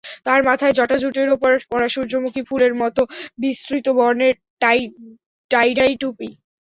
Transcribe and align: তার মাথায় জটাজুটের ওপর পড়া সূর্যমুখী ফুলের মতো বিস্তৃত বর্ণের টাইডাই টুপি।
তার 0.25 0.39
মাথায় 0.47 0.75
জটাজুটের 0.77 1.27
ওপর 1.35 1.51
পড়া 1.69 1.87
সূর্যমুখী 1.89 2.41
ফুলের 2.49 2.73
মতো 2.81 3.01
বিস্তৃত 3.39 3.85
বর্ণের 3.97 4.33
টাইডাই 5.51 5.93
টুপি। 6.01 6.29